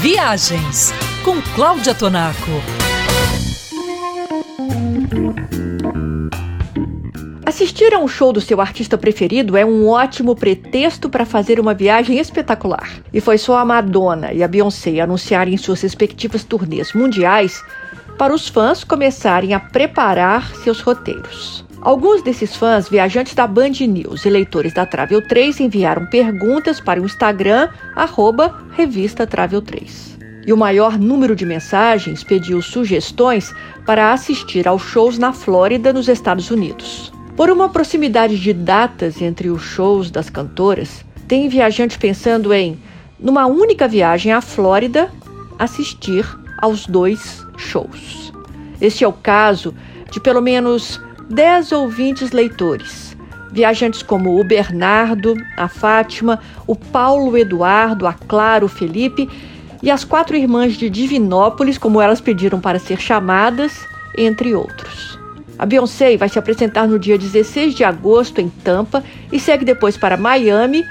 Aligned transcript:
Viagens 0.00 0.92
com 1.24 1.40
Cláudia 1.54 1.94
Tonaco. 1.94 2.36
Assistir 7.46 7.94
a 7.94 7.98
um 7.98 8.06
show 8.06 8.30
do 8.32 8.40
seu 8.40 8.60
artista 8.60 8.98
preferido 8.98 9.56
é 9.56 9.64
um 9.64 9.88
ótimo 9.88 10.36
pretexto 10.36 11.08
para 11.08 11.24
fazer 11.24 11.58
uma 11.58 11.72
viagem 11.72 12.18
espetacular. 12.18 13.00
E 13.12 13.20
foi 13.20 13.38
só 13.38 13.56
a 13.56 13.64
Madonna 13.64 14.32
e 14.34 14.42
a 14.42 14.48
Beyoncé 14.48 15.00
anunciarem 15.00 15.56
suas 15.56 15.80
respectivas 15.80 16.44
turnês 16.44 16.92
mundiais 16.92 17.64
para 18.18 18.34
os 18.34 18.48
fãs 18.48 18.84
começarem 18.84 19.54
a 19.54 19.60
preparar 19.60 20.54
seus 20.56 20.80
roteiros. 20.80 21.65
Alguns 21.86 22.20
desses 22.20 22.56
fãs, 22.56 22.88
viajantes 22.88 23.32
da 23.32 23.46
Band 23.46 23.70
News 23.86 24.24
e 24.24 24.28
leitores 24.28 24.74
da 24.74 24.84
Travel 24.84 25.22
3, 25.22 25.60
enviaram 25.60 26.04
perguntas 26.06 26.80
para 26.80 27.00
o 27.00 27.04
Instagram, 27.04 27.68
arroba 27.94 28.58
revista 28.72 29.24
Travel 29.24 29.62
3. 29.62 30.18
E 30.44 30.52
o 30.52 30.56
maior 30.56 30.98
número 30.98 31.36
de 31.36 31.46
mensagens 31.46 32.24
pediu 32.24 32.60
sugestões 32.60 33.54
para 33.86 34.12
assistir 34.12 34.66
aos 34.66 34.82
shows 34.82 35.16
na 35.16 35.32
Flórida, 35.32 35.92
nos 35.92 36.08
Estados 36.08 36.50
Unidos. 36.50 37.12
Por 37.36 37.50
uma 37.50 37.68
proximidade 37.68 38.36
de 38.36 38.52
datas 38.52 39.22
entre 39.22 39.48
os 39.48 39.62
shows 39.62 40.10
das 40.10 40.28
cantoras, 40.28 41.04
tem 41.28 41.48
viajante 41.48 41.96
pensando 41.96 42.52
em, 42.52 42.76
numa 43.16 43.46
única 43.46 43.86
viagem 43.86 44.32
à 44.32 44.40
Flórida, 44.40 45.08
assistir 45.56 46.26
aos 46.60 46.84
dois 46.84 47.46
shows. 47.56 48.32
Este 48.80 49.04
é 49.04 49.08
o 49.08 49.12
caso 49.12 49.72
de 50.10 50.18
pelo 50.18 50.40
menos 50.42 51.00
10 51.28 51.72
ouvintes 51.72 52.30
leitores, 52.30 53.16
viajantes 53.50 54.02
como 54.02 54.40
o 54.40 54.44
Bernardo, 54.44 55.34
a 55.56 55.66
Fátima, 55.66 56.38
o 56.66 56.76
Paulo 56.76 57.36
Eduardo, 57.36 58.06
a 58.06 58.12
Clara, 58.12 58.64
o 58.64 58.68
Felipe 58.68 59.28
e 59.82 59.90
as 59.90 60.04
quatro 60.04 60.36
irmãs 60.36 60.74
de 60.74 60.88
Divinópolis, 60.88 61.78
como 61.78 62.00
elas 62.00 62.20
pediram 62.20 62.60
para 62.60 62.78
ser 62.78 63.00
chamadas, 63.00 63.86
entre 64.16 64.54
outros. 64.54 65.18
A 65.58 65.66
Beyoncé 65.66 66.16
vai 66.16 66.28
se 66.28 66.38
apresentar 66.38 66.86
no 66.86 66.98
dia 66.98 67.18
16 67.18 67.74
de 67.74 67.82
agosto 67.82 68.40
em 68.40 68.48
Tampa 68.48 69.02
e 69.32 69.40
segue 69.40 69.64
depois 69.64 69.96
para 69.96 70.16
Miami, 70.16 70.84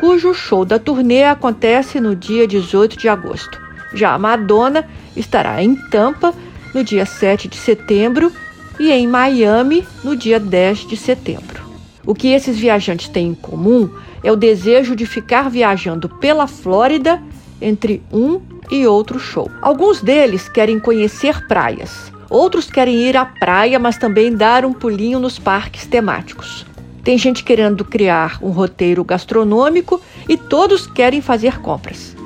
cujo 0.00 0.32
show 0.32 0.64
da 0.64 0.78
turnê 0.78 1.24
acontece 1.24 2.00
no 2.00 2.16
dia 2.16 2.46
18 2.46 2.96
de 2.96 3.08
agosto. 3.08 3.60
Já 3.92 4.14
a 4.14 4.18
Madonna 4.18 4.88
estará 5.14 5.62
em 5.62 5.74
Tampa 5.74 6.32
no 6.72 6.82
dia 6.82 7.04
7 7.04 7.46
de 7.46 7.56
setembro 7.56 8.32
e 8.78 8.90
em 8.90 9.06
Miami 9.06 9.86
no 10.02 10.16
dia 10.16 10.40
10 10.40 10.86
de 10.86 10.96
setembro. 10.96 11.62
O 12.04 12.14
que 12.14 12.28
esses 12.28 12.58
viajantes 12.58 13.08
têm 13.08 13.28
em 13.28 13.34
comum 13.34 13.88
é 14.22 14.30
o 14.30 14.36
desejo 14.36 14.96
de 14.96 15.06
ficar 15.06 15.48
viajando 15.48 16.08
pela 16.08 16.46
Flórida 16.46 17.22
entre 17.60 18.02
um 18.12 18.40
e 18.70 18.86
outro 18.86 19.18
show. 19.18 19.50
Alguns 19.60 20.00
deles 20.00 20.48
querem 20.48 20.80
conhecer 20.80 21.46
praias, 21.46 22.12
outros 22.28 22.70
querem 22.70 22.96
ir 22.96 23.16
à 23.16 23.24
praia, 23.24 23.78
mas 23.78 23.96
também 23.96 24.34
dar 24.34 24.64
um 24.64 24.72
pulinho 24.72 25.20
nos 25.20 25.38
parques 25.38 25.86
temáticos. 25.86 26.66
Tem 27.04 27.18
gente 27.18 27.42
querendo 27.42 27.84
criar 27.84 28.38
um 28.40 28.50
roteiro 28.50 29.04
gastronômico 29.04 30.00
e 30.28 30.36
todos 30.36 30.86
querem 30.86 31.20
fazer 31.20 31.60
compras. 31.60 32.16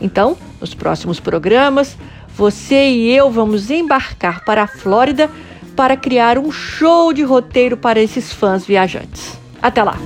Então, 0.00 0.36
nos 0.60 0.72
próximos 0.72 1.18
programas, 1.18 1.96
você 2.36 2.90
e 2.90 3.10
eu 3.14 3.30
vamos 3.30 3.70
embarcar 3.70 4.44
para 4.44 4.62
a 4.62 4.66
Flórida 4.66 5.28
para 5.80 5.96
criar 5.96 6.36
um 6.36 6.52
show 6.52 7.10
de 7.10 7.22
roteiro 7.22 7.74
para 7.74 7.98
esses 7.98 8.30
fãs 8.30 8.66
viajantes. 8.66 9.38
Até 9.62 9.82
lá! 9.82 9.96